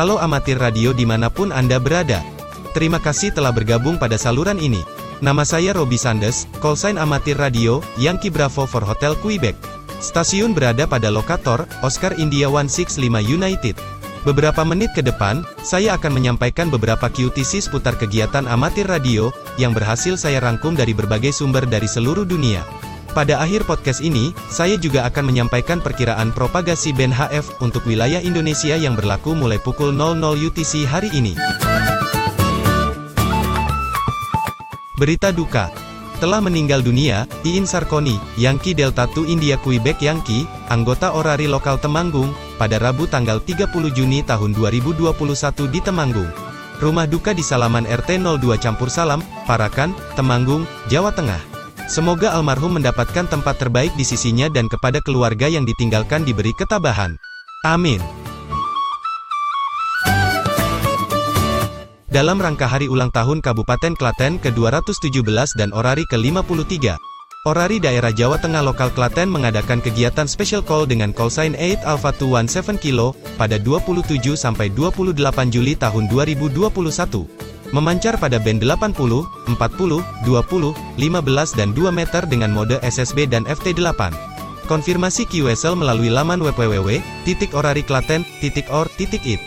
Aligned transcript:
Halo 0.00 0.16
amatir 0.16 0.56
radio 0.56 0.96
di 0.96 1.04
mana 1.04 1.28
pun 1.28 1.52
Anda 1.52 1.76
berada. 1.76 2.24
Terima 2.72 2.96
kasih 2.96 3.36
telah 3.36 3.52
bergabung 3.52 4.00
pada 4.00 4.16
saluran 4.16 4.56
ini. 4.56 4.80
Nama 5.20 5.44
saya 5.44 5.76
Robi 5.76 6.00
Sandes, 6.00 6.48
callsign 6.64 6.96
amatir 6.96 7.36
radio, 7.36 7.84
Yankee 8.00 8.32
Bravo 8.32 8.64
for 8.64 8.80
Hotel 8.80 9.12
Quebec. 9.20 9.52
Stasiun 10.00 10.56
berada 10.56 10.88
pada 10.88 11.12
lokator, 11.12 11.68
Oscar 11.84 12.16
India 12.16 12.48
165 12.48 12.96
United. 13.20 13.76
Beberapa 14.24 14.64
menit 14.64 14.88
ke 14.96 15.04
depan, 15.04 15.44
saya 15.60 16.00
akan 16.00 16.16
menyampaikan 16.16 16.72
beberapa 16.72 17.12
QTC 17.12 17.68
seputar 17.68 17.92
kegiatan 18.00 18.48
amatir 18.48 18.88
radio, 18.88 19.28
yang 19.60 19.76
berhasil 19.76 20.16
saya 20.16 20.40
rangkum 20.40 20.72
dari 20.72 20.96
berbagai 20.96 21.36
sumber 21.36 21.68
dari 21.68 21.84
seluruh 21.84 22.24
dunia. 22.24 22.64
Pada 23.10 23.42
akhir 23.42 23.66
podcast 23.66 23.98
ini, 24.06 24.30
saya 24.46 24.78
juga 24.78 25.02
akan 25.02 25.34
menyampaikan 25.34 25.82
perkiraan 25.82 26.30
propagasi 26.30 26.94
band 26.94 27.10
HF 27.10 27.58
untuk 27.58 27.82
wilayah 27.82 28.22
Indonesia 28.22 28.78
yang 28.78 28.94
berlaku 28.94 29.34
mulai 29.34 29.58
pukul 29.58 29.90
00 29.90 30.38
UTC 30.38 30.86
hari 30.86 31.10
ini. 31.10 31.34
Berita 34.94 35.34
duka. 35.34 35.74
Telah 36.22 36.38
meninggal 36.38 36.86
dunia, 36.86 37.26
Iin 37.42 37.66
Sarkoni, 37.66 38.14
Yankee 38.38 38.78
Delta 38.78 39.10
2 39.10 39.26
India 39.26 39.58
Quebec 39.58 39.98
Yankee, 39.98 40.46
anggota 40.70 41.10
orari 41.10 41.50
lokal 41.50 41.82
Temanggung, 41.82 42.30
pada 42.62 42.78
Rabu 42.78 43.10
tanggal 43.10 43.42
30 43.42 43.90
Juni 43.90 44.22
tahun 44.22 44.54
2021 44.54 45.10
di 45.66 45.80
Temanggung. 45.82 46.30
Rumah 46.78 47.10
duka 47.10 47.34
di 47.34 47.42
Salaman 47.42 47.90
RT 47.90 48.22
02 48.22 48.54
Campur 48.62 48.86
Salam, 48.86 49.18
Parakan, 49.50 49.90
Temanggung, 50.14 50.62
Jawa 50.86 51.10
Tengah. 51.10 51.49
Semoga 51.90 52.30
almarhum 52.38 52.78
mendapatkan 52.78 53.26
tempat 53.26 53.58
terbaik 53.58 53.90
di 53.98 54.06
sisinya 54.06 54.46
dan 54.46 54.70
kepada 54.70 55.02
keluarga 55.02 55.50
yang 55.50 55.66
ditinggalkan 55.66 56.22
diberi 56.22 56.54
ketabahan. 56.54 57.18
Amin. 57.66 57.98
Dalam 62.06 62.38
rangka 62.38 62.70
hari 62.70 62.86
ulang 62.86 63.10
tahun 63.10 63.42
Kabupaten 63.42 63.98
Klaten 63.98 64.38
ke-217 64.38 65.58
dan 65.58 65.74
Orari 65.74 66.06
ke-53, 66.06 66.94
Orari 67.50 67.82
Daerah 67.82 68.14
Jawa 68.14 68.38
Tengah 68.38 68.62
Lokal 68.62 68.94
Klaten 68.94 69.26
mengadakan 69.26 69.82
kegiatan 69.82 70.30
special 70.30 70.62
call 70.62 70.86
dengan 70.86 71.10
call 71.10 71.30
sign 71.34 71.58
8 71.58 71.82
Alpha 71.82 72.14
217 72.14 72.78
Kilo, 72.78 73.18
pada 73.34 73.58
27 73.58 74.38
sampai 74.38 74.70
28 74.70 75.18
Juli 75.50 75.74
tahun 75.74 76.06
2021. 76.06 77.49
Memancar 77.70 78.18
pada 78.18 78.42
band 78.42 78.66
80, 78.66 78.98
40, 78.98 79.54
20, 79.54 80.02
15 80.26 81.54
dan 81.54 81.70
2 81.70 81.94
meter 81.94 82.26
dengan 82.26 82.50
mode 82.50 82.82
SSB 82.82 83.30
dan 83.30 83.46
FT8. 83.46 84.10
Konfirmasi 84.66 85.22
QSL 85.26 85.74
melalui 85.78 86.10
laman 86.10 86.42
www.orariklaten.or.it. 86.42 89.40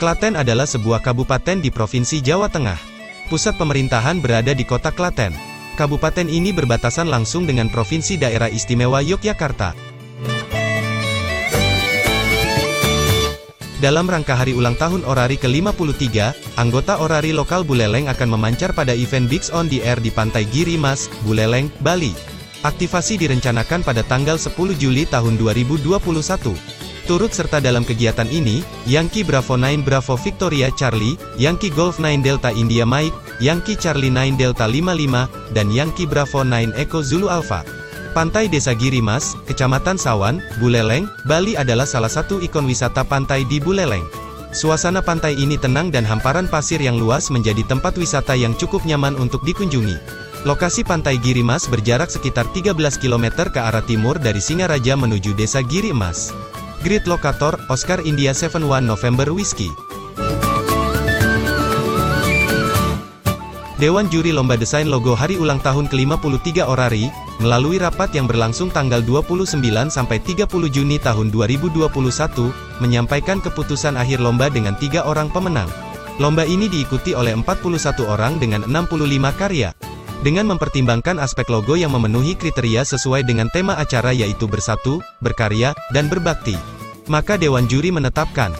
Klaten 0.00 0.32
adalah 0.36 0.64
sebuah 0.64 1.04
kabupaten 1.04 1.60
di 1.60 1.68
Provinsi 1.68 2.24
Jawa 2.24 2.48
Tengah. 2.48 2.80
Pusat 3.28 3.60
pemerintahan 3.60 4.20
berada 4.20 4.56
di 4.56 4.64
kota 4.64 4.90
Klaten. 4.92 5.32
Kabupaten 5.76 6.28
ini 6.28 6.52
berbatasan 6.52 7.08
langsung 7.08 7.46
dengan 7.48 7.72
Provinsi 7.72 8.20
Daerah 8.20 8.52
Istimewa 8.52 9.00
Yogyakarta. 9.00 9.89
Dalam 13.80 14.04
rangka 14.04 14.36
hari 14.36 14.52
ulang 14.52 14.76
tahun 14.76 15.08
Orari 15.08 15.40
ke-53, 15.40 16.36
anggota 16.60 17.00
Orari 17.00 17.32
lokal 17.32 17.64
Buleleng 17.64 18.12
akan 18.12 18.36
memancar 18.36 18.76
pada 18.76 18.92
event 18.92 19.24
Bigs 19.24 19.48
on 19.48 19.72
the 19.72 19.80
Air 19.80 19.96
di 19.96 20.12
Pantai 20.12 20.44
Giri 20.44 20.76
Mas, 20.76 21.08
Buleleng, 21.24 21.72
Bali. 21.80 22.12
Aktivasi 22.60 23.16
direncanakan 23.16 23.80
pada 23.80 24.04
tanggal 24.04 24.36
10 24.36 24.52
Juli 24.76 25.08
tahun 25.08 25.40
2021. 25.40 25.96
Turut 27.08 27.32
serta 27.32 27.56
dalam 27.56 27.80
kegiatan 27.80 28.28
ini, 28.28 28.60
Yankee 28.84 29.24
Bravo 29.24 29.56
9 29.56 29.80
Bravo 29.80 30.12
Victoria 30.20 30.68
Charlie, 30.76 31.16
Yankee 31.40 31.72
Golf 31.72 31.96
9 31.96 32.20
Delta 32.20 32.52
India 32.52 32.84
Mike, 32.84 33.16
Yankee 33.40 33.80
Charlie 33.80 34.12
9 34.12 34.36
Delta 34.36 34.68
55, 34.68 35.56
dan 35.56 35.72
Yankee 35.72 36.04
Bravo 36.04 36.44
9 36.44 36.76
Echo 36.76 37.00
Zulu 37.00 37.32
Alpha. 37.32 37.79
Pantai 38.10 38.50
Desa 38.50 38.74
Girimas, 38.74 39.38
Kecamatan 39.46 39.94
Sawan, 39.94 40.42
Buleleng, 40.58 41.06
Bali 41.30 41.54
adalah 41.54 41.86
salah 41.86 42.10
satu 42.10 42.42
ikon 42.42 42.66
wisata 42.66 43.06
pantai 43.06 43.46
di 43.46 43.62
Buleleng. 43.62 44.02
Suasana 44.50 44.98
pantai 44.98 45.38
ini 45.38 45.54
tenang 45.54 45.94
dan 45.94 46.02
hamparan 46.02 46.50
pasir 46.50 46.82
yang 46.82 46.98
luas 46.98 47.30
menjadi 47.30 47.62
tempat 47.70 47.94
wisata 47.94 48.34
yang 48.34 48.50
cukup 48.58 48.82
nyaman 48.82 49.14
untuk 49.14 49.46
dikunjungi. 49.46 49.94
Lokasi 50.42 50.82
Pantai 50.82 51.22
Girimas 51.22 51.70
berjarak 51.70 52.10
sekitar 52.10 52.50
13 52.50 52.74
km 52.98 53.46
ke 53.46 53.62
arah 53.62 53.84
timur 53.86 54.18
dari 54.18 54.42
Singaraja 54.42 54.98
menuju 54.98 55.38
Desa 55.38 55.62
Giri 55.62 55.94
Emas. 55.94 56.34
Grid 56.82 57.06
Lokator, 57.06 57.62
Oscar 57.70 58.02
India 58.02 58.34
71 58.34 58.82
November 58.82 59.30
Whiskey. 59.30 59.70
Dewan 63.78 64.10
Juri 64.10 64.34
Lomba 64.34 64.58
Desain 64.58 64.90
Logo 64.90 65.14
Hari 65.14 65.38
Ulang 65.38 65.62
Tahun 65.62 65.86
ke-53 65.88 66.66
Orari, 66.66 67.08
melalui 67.40 67.80
rapat 67.80 68.12
yang 68.12 68.28
berlangsung 68.28 68.68
tanggal 68.68 69.00
29 69.00 69.58
sampai 69.88 70.20
30 70.20 70.46
Juni 70.68 71.00
tahun 71.00 71.32
2021, 71.32 71.88
menyampaikan 72.84 73.40
keputusan 73.40 73.96
akhir 73.96 74.20
lomba 74.20 74.52
dengan 74.52 74.76
tiga 74.76 75.08
orang 75.08 75.32
pemenang. 75.32 75.68
Lomba 76.20 76.44
ini 76.44 76.68
diikuti 76.68 77.16
oleh 77.16 77.32
41 77.32 78.04
orang 78.04 78.36
dengan 78.36 78.60
65 78.68 79.40
karya. 79.40 79.72
Dengan 80.20 80.52
mempertimbangkan 80.52 81.16
aspek 81.16 81.48
logo 81.48 81.80
yang 81.80 81.96
memenuhi 81.96 82.36
kriteria 82.36 82.84
sesuai 82.84 83.24
dengan 83.24 83.48
tema 83.48 83.80
acara 83.80 84.12
yaitu 84.12 84.44
bersatu, 84.44 85.00
berkarya, 85.24 85.72
dan 85.96 86.12
berbakti. 86.12 86.60
Maka 87.08 87.40
Dewan 87.40 87.64
Juri 87.64 87.88
menetapkan, 87.88 88.52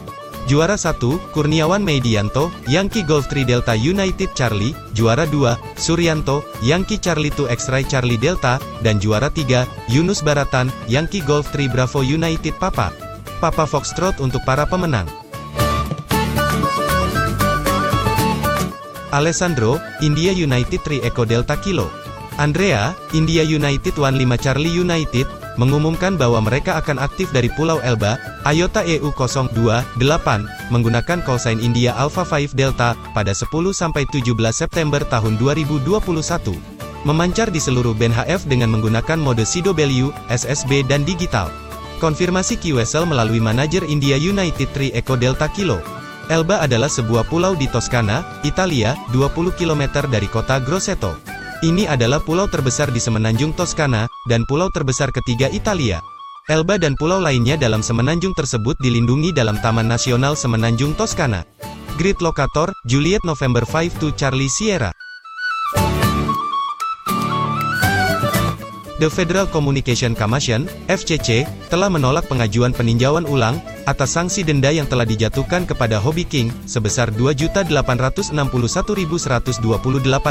Juara 0.50 0.74
1, 0.74 1.30
Kurniawan 1.30 1.78
Medianto, 1.78 2.50
Yankee 2.66 3.06
Golf 3.06 3.30
3 3.30 3.46
Delta 3.46 3.78
United 3.78 4.34
Charlie, 4.34 4.74
Juara 4.98 5.22
2, 5.22 5.78
Suryanto, 5.78 6.42
Yankee 6.58 6.98
Charlie 6.98 7.30
2 7.30 7.46
X-Ray 7.54 7.86
Charlie 7.86 8.18
Delta, 8.18 8.58
dan 8.82 8.98
Juara 8.98 9.30
3, 9.30 9.46
Yunus 9.86 10.26
Baratan, 10.26 10.66
Yankee 10.90 11.22
Golf 11.22 11.46
3 11.54 11.70
Bravo 11.70 12.02
United 12.02 12.58
Papa. 12.58 12.90
Papa 13.38 13.62
Foxtrot 13.62 14.18
untuk 14.18 14.42
para 14.42 14.66
pemenang. 14.66 15.06
Alessandro, 19.14 19.78
India 20.02 20.34
United 20.34 20.82
3 20.82 21.06
Echo 21.06 21.22
Delta 21.22 21.62
Kilo. 21.62 21.86
Andrea, 22.42 22.98
India 23.14 23.46
United 23.46 23.94
15 23.94 24.34
Charlie 24.42 24.74
United, 24.74 25.30
mengumumkan 25.56 26.14
bahwa 26.14 26.44
mereka 26.44 26.78
akan 26.78 27.00
aktif 27.00 27.32
dari 27.34 27.50
Pulau 27.54 27.82
Elba, 27.82 28.20
IOTA 28.46 28.86
EU 28.98 29.10
028, 29.14 29.96
menggunakan 30.70 31.18
call 31.24 31.40
sign 31.40 31.58
India 31.58 31.96
Alpha 31.96 32.22
5 32.22 32.54
Delta, 32.54 32.94
pada 33.16 33.32
10-17 33.32 34.22
September 34.52 35.02
tahun 35.06 35.40
2021. 35.40 35.90
Memancar 37.08 37.48
di 37.48 37.56
seluruh 37.56 37.96
band 37.96 38.12
HF 38.12 38.44
dengan 38.44 38.68
menggunakan 38.76 39.16
mode 39.16 39.48
CW, 39.48 40.12
SSB 40.28 40.84
dan 40.84 41.00
digital. 41.08 41.48
Konfirmasi 41.96 42.60
QSL 42.60 43.08
melalui 43.08 43.40
manajer 43.40 43.84
India 43.88 44.20
United 44.20 44.68
3 44.76 44.96
Echo 44.96 45.16
Delta 45.16 45.48
Kilo. 45.48 45.80
Elba 46.28 46.60
adalah 46.60 46.92
sebuah 46.92 47.26
pulau 47.26 47.56
di 47.56 47.66
Toskana, 47.66 48.22
Italia, 48.44 48.94
20 49.10 49.50
km 49.56 50.06
dari 50.06 50.28
kota 50.30 50.60
Grosseto. 50.60 51.16
Ini 51.60 51.90
adalah 51.90 52.22
pulau 52.24 52.48
terbesar 52.48 52.88
di 52.88 53.00
semenanjung 53.00 53.52
Toskana, 53.52 54.08
dan 54.28 54.44
pulau 54.44 54.68
terbesar 54.68 55.08
ketiga 55.14 55.48
Italia. 55.48 56.02
Elba 56.50 56.82
dan 56.82 56.98
pulau 56.98 57.22
lainnya 57.22 57.54
dalam 57.54 57.78
semenanjung 57.78 58.34
tersebut 58.34 58.74
dilindungi 58.82 59.30
dalam 59.30 59.54
Taman 59.62 59.86
Nasional 59.86 60.34
Semenanjung 60.34 60.98
Toskana. 60.98 61.46
Grid 61.94 62.18
Lokator, 62.18 62.74
Juliet 62.88 63.22
November 63.22 63.62
5 63.62 64.02
to 64.02 64.10
Charlie 64.18 64.50
Sierra. 64.50 64.90
The 69.00 69.08
Federal 69.08 69.48
Communication 69.48 70.12
Commission, 70.12 70.68
FCC, 70.84 71.48
telah 71.72 71.88
menolak 71.88 72.28
pengajuan 72.28 72.76
peninjauan 72.76 73.24
ulang, 73.24 73.56
atas 73.88 74.12
sanksi 74.12 74.44
denda 74.44 74.68
yang 74.68 74.84
telah 74.84 75.08
dijatuhkan 75.08 75.64
kepada 75.64 75.96
Hobby 75.96 76.28
King, 76.28 76.52
sebesar 76.68 77.08
2.861.128 77.16 78.36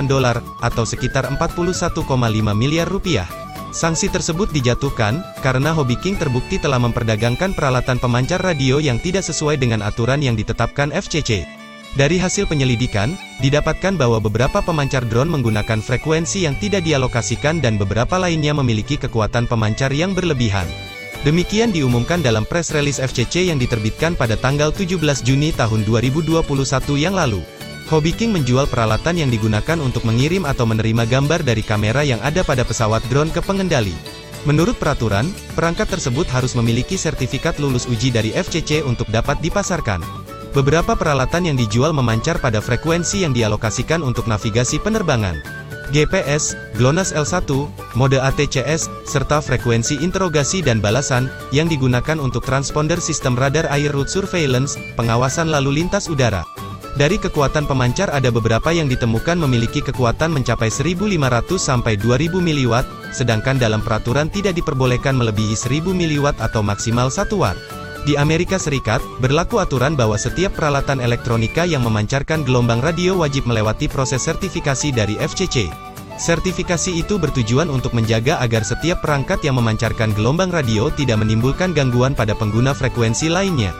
dolar, 0.05 0.37
atau 0.61 0.85
sekitar 0.85 1.33
41,5 1.33 2.05
miliar 2.53 2.85
rupiah. 2.85 3.48
Sanksi 3.69 4.09
tersebut 4.09 4.49
dijatuhkan, 4.49 5.21
karena 5.45 5.69
Hobby 5.77 5.93
King 5.93 6.17
terbukti 6.17 6.57
telah 6.57 6.81
memperdagangkan 6.81 7.53
peralatan 7.53 8.01
pemancar 8.01 8.41
radio 8.41 8.81
yang 8.81 8.97
tidak 8.97 9.21
sesuai 9.21 9.61
dengan 9.61 9.85
aturan 9.85 10.25
yang 10.25 10.33
ditetapkan 10.33 10.89
FCC. 10.89 11.45
Dari 11.93 12.17
hasil 12.17 12.49
penyelidikan, 12.49 13.13
didapatkan 13.41 13.93
bahwa 13.97 14.17
beberapa 14.17 14.61
pemancar 14.61 15.05
drone 15.05 15.29
menggunakan 15.29 15.81
frekuensi 15.81 16.49
yang 16.49 16.57
tidak 16.57 16.85
dialokasikan 16.85 17.61
dan 17.61 17.77
beberapa 17.77 18.17
lainnya 18.17 18.57
memiliki 18.57 18.97
kekuatan 18.97 19.45
pemancar 19.45 19.93
yang 19.93 20.17
berlebihan. 20.17 20.65
Demikian 21.21 21.69
diumumkan 21.69 22.25
dalam 22.25 22.49
press 22.49 22.73
release 22.73 22.97
FCC 22.97 23.53
yang 23.53 23.61
diterbitkan 23.61 24.17
pada 24.17 24.33
tanggal 24.33 24.73
17 24.73 24.97
Juni 25.21 25.53
tahun 25.53 25.85
2021 25.85 26.41
yang 26.97 27.13
lalu. 27.13 27.45
Hobby 27.89 28.13
King 28.13 28.37
menjual 28.37 28.69
peralatan 28.69 29.17
yang 29.17 29.33
digunakan 29.33 29.81
untuk 29.81 30.05
mengirim 30.05 30.45
atau 30.45 30.69
menerima 30.69 31.09
gambar 31.09 31.41
dari 31.41 31.65
kamera 31.65 32.05
yang 32.05 32.21
ada 32.21 32.45
pada 32.45 32.61
pesawat 32.61 33.01
drone 33.09 33.33
ke 33.33 33.41
pengendali. 33.41 33.97
Menurut 34.45 34.77
peraturan, 34.77 35.25
perangkat 35.57 35.89
tersebut 35.89 36.29
harus 36.29 36.53
memiliki 36.53 37.01
sertifikat 37.01 37.57
lulus 37.57 37.89
uji 37.89 38.13
dari 38.13 38.29
FCC 38.29 38.85
untuk 38.85 39.09
dapat 39.09 39.41
dipasarkan. 39.41 40.05
Beberapa 40.53 40.93
peralatan 40.93 41.49
yang 41.49 41.57
dijual 41.57 41.89
memancar 41.89 42.37
pada 42.37 42.61
frekuensi 42.61 43.25
yang 43.25 43.33
dialokasikan 43.33 44.05
untuk 44.05 44.29
navigasi 44.29 44.77
penerbangan. 44.77 45.41
GPS, 45.89 46.53
GLONASS 46.77 47.17
L1, 47.17 47.49
mode 47.97 48.21
ATCS, 48.21 48.85
serta 49.09 49.41
frekuensi 49.41 49.97
interogasi 49.97 50.61
dan 50.61 50.77
balasan, 50.77 51.25
yang 51.49 51.65
digunakan 51.65 52.21
untuk 52.21 52.45
transponder 52.45 53.01
sistem 53.01 53.33
radar 53.33 53.65
air 53.73 53.89
route 53.89 54.13
surveillance, 54.13 54.77
pengawasan 54.93 55.49
lalu 55.49 55.81
lintas 55.81 56.05
udara. 56.05 56.45
Dari 56.99 57.15
kekuatan 57.15 57.63
pemancar 57.63 58.11
ada 58.11 58.27
beberapa 58.27 58.75
yang 58.75 58.91
ditemukan 58.91 59.39
memiliki 59.39 59.79
kekuatan 59.79 60.35
mencapai 60.35 60.67
1500 60.67 61.55
sampai 61.55 61.95
2000 61.95 62.43
mW, 62.43 62.73
sedangkan 63.15 63.55
dalam 63.55 63.79
peraturan 63.79 64.27
tidak 64.27 64.59
diperbolehkan 64.59 65.15
melebihi 65.15 65.55
1000 65.55 65.95
mW 65.95 66.35
atau 66.43 66.59
maksimal 66.59 67.07
1 67.07 67.31
watt. 67.39 67.55
Di 68.03 68.19
Amerika 68.19 68.59
Serikat, 68.59 68.99
berlaku 69.23 69.63
aturan 69.63 69.95
bahwa 69.95 70.19
setiap 70.19 70.59
peralatan 70.59 70.99
elektronika 70.99 71.63
yang 71.63 71.87
memancarkan 71.87 72.43
gelombang 72.43 72.83
radio 72.83 73.15
wajib 73.15 73.47
melewati 73.47 73.87
proses 73.87 74.27
sertifikasi 74.27 74.91
dari 74.91 75.15
FCC. 75.23 75.71
Sertifikasi 76.19 76.99
itu 76.99 77.15
bertujuan 77.15 77.71
untuk 77.71 77.95
menjaga 77.95 78.43
agar 78.43 78.67
setiap 78.67 78.99
perangkat 78.99 79.39
yang 79.47 79.55
memancarkan 79.55 80.11
gelombang 80.19 80.51
radio 80.51 80.91
tidak 80.91 81.23
menimbulkan 81.23 81.71
gangguan 81.71 82.11
pada 82.11 82.35
pengguna 82.35 82.75
frekuensi 82.75 83.31
lainnya. 83.31 83.71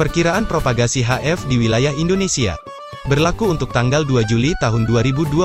Perkiraan 0.00 0.48
propagasi 0.48 1.04
HF 1.04 1.44
di 1.44 1.60
wilayah 1.60 1.92
Indonesia 1.92 2.56
berlaku 3.04 3.52
untuk 3.52 3.68
tanggal 3.68 4.00
2 4.00 4.24
Juli 4.32 4.56
tahun 4.56 4.88
2021. 4.88 5.44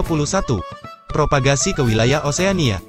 Propagasi 1.12 1.76
ke 1.76 1.84
wilayah 1.84 2.24
Oseania 2.24 2.80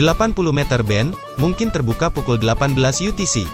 80 0.00 0.32
meter 0.48 0.80
band, 0.80 1.12
mungkin 1.36 1.68
terbuka 1.68 2.08
pukul 2.08 2.40
18 2.40 2.72
UTC. 3.04 3.44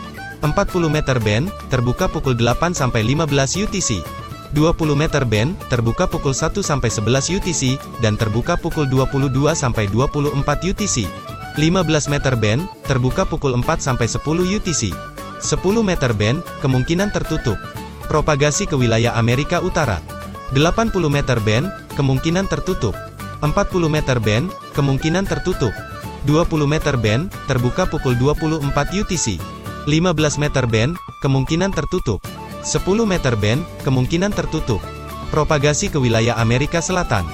40 0.46 0.46
meter 0.86 1.18
band, 1.18 1.50
terbuka 1.66 2.06
pukul 2.06 2.38
8 2.38 2.70
sampai 2.70 3.02
15 3.02 3.58
UTC. 3.58 3.98
20 4.54 4.94
meter 4.94 5.26
band, 5.26 5.58
terbuka 5.66 6.06
pukul 6.06 6.38
1 6.38 6.62
sampai 6.62 6.86
11 6.86 7.34
UTC, 7.34 7.82
dan 7.98 8.14
terbuka 8.14 8.54
pukul 8.54 8.86
22 8.86 9.58
sampai 9.58 9.90
24 9.90 10.38
UTC. 10.70 11.10
15 11.58 12.14
meter 12.14 12.38
band, 12.38 12.62
terbuka 12.86 13.26
pukul 13.26 13.58
4 13.58 13.82
sampai 13.82 14.06
10 14.06 14.54
UTC. 14.54 15.15
10 15.42 15.60
meter 15.84 16.12
band, 16.16 16.40
kemungkinan 16.64 17.12
tertutup. 17.12 17.58
Propagasi 18.06 18.64
ke 18.70 18.78
wilayah 18.78 19.12
Amerika 19.18 19.60
Utara. 19.60 20.00
80 20.54 20.94
meter 21.10 21.42
band, 21.42 21.68
kemungkinan 21.98 22.46
tertutup. 22.46 22.94
40 23.42 23.90
meter 23.90 24.16
band, 24.22 24.48
kemungkinan 24.72 25.26
tertutup. 25.26 25.74
20 26.24 26.66
meter 26.66 26.94
band, 26.98 27.30
terbuka 27.46 27.86
pukul 27.86 28.16
24 28.18 28.94
UTC. 28.94 29.38
15 29.86 30.42
meter 30.42 30.64
band, 30.66 30.98
kemungkinan 31.22 31.70
tertutup. 31.74 32.18
10 32.66 33.06
meter 33.06 33.34
band, 33.38 33.62
kemungkinan 33.86 34.34
tertutup. 34.34 34.82
Propagasi 35.30 35.90
ke 35.90 35.98
wilayah 35.98 36.38
Amerika 36.38 36.82
Selatan. 36.82 37.26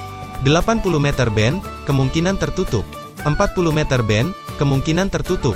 80 0.45 0.99
meter 0.99 1.29
band, 1.31 1.61
kemungkinan 1.87 2.35
tertutup. 2.37 2.85
40 3.25 3.71
meter 3.71 4.03
band, 4.03 4.35
kemungkinan 4.59 5.07
tertutup. 5.09 5.55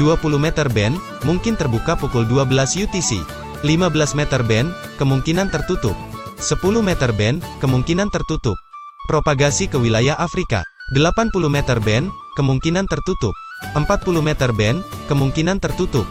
20 0.00 0.40
meter 0.40 0.66
band, 0.72 0.96
mungkin 1.22 1.54
terbuka 1.58 1.98
pukul 1.98 2.26
12 2.26 2.86
UTC. 2.86 3.22
15 3.62 4.18
meter 4.18 4.42
band, 4.42 4.74
kemungkinan 4.98 5.50
tertutup. 5.50 5.94
10 6.42 6.82
meter 6.82 7.14
band, 7.14 7.42
kemungkinan 7.62 8.10
tertutup. 8.10 8.58
Propagasi 9.06 9.70
ke 9.70 9.78
wilayah 9.78 10.18
Afrika. 10.18 10.66
80 10.94 11.30
meter 11.46 11.78
band, 11.78 12.10
kemungkinan 12.34 12.90
tertutup. 12.90 13.34
40 13.74 14.18
meter 14.18 14.50
band, 14.50 14.82
kemungkinan 15.06 15.62
tertutup. 15.62 16.04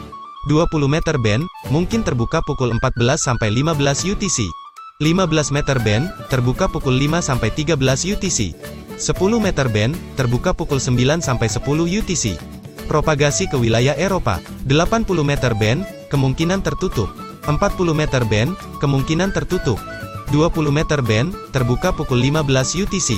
20 0.48 0.88
meter 0.90 1.20
band, 1.22 1.46
mungkin 1.70 2.02
terbuka 2.02 2.42
pukul 2.42 2.74
14 2.74 3.20
sampai 3.20 3.52
15 3.54 4.08
UTC. 4.08 4.48
15 5.04 5.54
meter 5.54 5.78
band, 5.84 6.10
terbuka 6.32 6.66
pukul 6.72 6.98
5 6.98 7.22
sampai 7.22 7.52
13 7.54 7.78
UTC. 8.16 8.56
10 8.98 9.38
meter 9.38 9.68
band, 9.70 9.94
terbuka 10.16 10.56
pukul 10.56 10.80
9 10.80 11.22
sampai 11.22 11.52
10 11.52 11.86
UTC. 11.86 12.38
Propagasi 12.92 13.48
ke 13.48 13.56
wilayah 13.56 13.96
Eropa. 13.96 14.44
80 14.68 15.08
meter 15.24 15.56
band, 15.56 15.88
kemungkinan 16.12 16.60
tertutup. 16.60 17.08
40 17.48 17.96
meter 17.96 18.28
band, 18.28 18.52
kemungkinan 18.84 19.32
tertutup. 19.32 19.80
20 20.36 20.76
meter 20.76 21.00
band, 21.00 21.32
terbuka 21.56 21.96
pukul 21.96 22.20
15 22.20 22.52
UTC. 22.84 23.16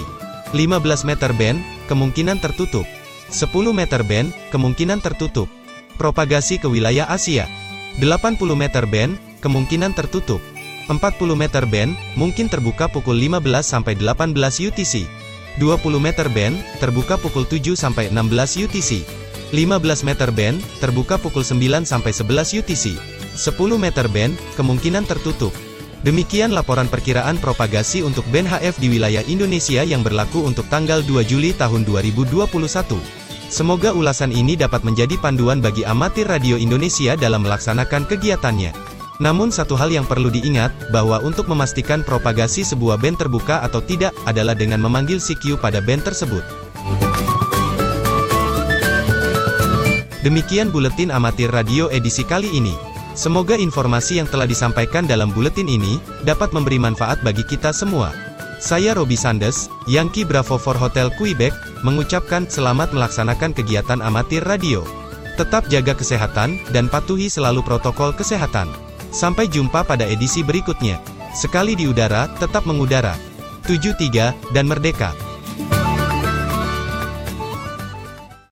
15 0.53 1.09
meter 1.09 1.33
band, 1.33 1.57
kemungkinan 1.89 2.37
tertutup. 2.37 2.85
10 3.33 3.49
meter 3.73 4.05
band, 4.05 4.29
kemungkinan 4.53 5.01
tertutup. 5.01 5.49
Propagasi 5.97 6.61
ke 6.61 6.69
wilayah 6.69 7.09
Asia. 7.09 7.49
80 7.97 8.37
meter 8.53 8.85
band, 8.85 9.17
kemungkinan 9.41 9.97
tertutup. 9.97 10.37
40 10.85 11.33
meter 11.33 11.65
band, 11.65 11.97
mungkin 12.13 12.45
terbuka 12.45 12.93
pukul 12.93 13.17
15 13.17 13.65
sampai 13.65 13.97
18 13.97 14.37
UTC. 14.69 15.09
20 15.57 15.97
meter 15.97 16.29
band, 16.29 16.61
terbuka 16.77 17.17
pukul 17.17 17.49
7 17.49 17.73
sampai 17.73 18.13
16 18.13 18.69
UTC. 18.69 19.22
15 19.53 20.01
meter 20.01 20.33
band, 20.33 20.57
terbuka 20.81 21.21
pukul 21.21 21.45
9 21.45 21.85
sampai 21.85 22.09
11 22.09 22.57
UTC. 22.57 22.97
10 23.37 23.53
meter 23.77 24.09
band, 24.09 24.33
kemungkinan 24.57 25.05
tertutup. 25.05 25.53
Demikian 26.01 26.57
laporan 26.57 26.89
perkiraan 26.89 27.37
propagasi 27.37 28.01
untuk 28.01 28.25
band 28.33 28.49
HF 28.49 28.81
di 28.81 28.89
wilayah 28.89 29.21
Indonesia 29.29 29.85
yang 29.85 30.01
berlaku 30.01 30.41
untuk 30.41 30.65
tanggal 30.73 31.05
2 31.05 31.21
Juli 31.29 31.53
tahun 31.53 31.85
2021. 31.85 32.49
Semoga 33.53 33.93
ulasan 33.93 34.33
ini 34.33 34.57
dapat 34.57 34.81
menjadi 34.81 35.21
panduan 35.21 35.61
bagi 35.61 35.85
amatir 35.85 36.25
radio 36.25 36.57
Indonesia 36.57 37.13
dalam 37.13 37.45
melaksanakan 37.45 38.09
kegiatannya. 38.09 38.73
Namun 39.21 39.53
satu 39.53 39.77
hal 39.77 39.93
yang 39.93 40.09
perlu 40.09 40.33
diingat, 40.33 40.89
bahwa 40.89 41.21
untuk 41.21 41.45
memastikan 41.45 42.01
propagasi 42.01 42.65
sebuah 42.65 42.97
band 42.97 43.21
terbuka 43.21 43.61
atau 43.61 43.85
tidak, 43.85 44.17
adalah 44.25 44.57
dengan 44.57 44.81
memanggil 44.81 45.21
CQ 45.21 45.61
pada 45.61 45.77
band 45.77 46.01
tersebut. 46.01 46.62
Demikian 50.23 50.71
buletin 50.71 51.11
amatir 51.11 51.51
radio 51.51 51.91
edisi 51.91 52.23
kali 52.23 52.47
ini. 52.55 52.71
Semoga 53.11 53.59
informasi 53.59 54.23
yang 54.23 54.27
telah 54.31 54.47
disampaikan 54.47 55.03
dalam 55.03 55.35
buletin 55.35 55.67
ini, 55.67 55.99
dapat 56.23 56.55
memberi 56.55 56.79
manfaat 56.79 57.19
bagi 57.27 57.43
kita 57.43 57.75
semua. 57.75 58.15
Saya 58.63 58.95
Robi 58.95 59.19
Sandes, 59.19 59.67
Yankee 59.83 60.23
Bravo 60.23 60.55
for 60.55 60.79
Hotel 60.79 61.11
Quebec, 61.19 61.51
mengucapkan 61.83 62.47
selamat 62.47 62.95
melaksanakan 62.95 63.51
kegiatan 63.51 63.99
amatir 63.99 64.39
radio. 64.47 64.87
Tetap 65.35 65.67
jaga 65.67 65.91
kesehatan, 65.91 66.55
dan 66.71 66.87
patuhi 66.87 67.27
selalu 67.27 67.59
protokol 67.59 68.15
kesehatan. 68.15 68.71
Sampai 69.11 69.51
jumpa 69.51 69.83
pada 69.83 70.07
edisi 70.07 70.39
berikutnya. 70.39 71.03
Sekali 71.35 71.75
di 71.75 71.91
udara, 71.91 72.31
tetap 72.39 72.63
mengudara. 72.63 73.19
73, 73.67 74.31
dan 74.55 74.71
merdeka. 74.71 75.11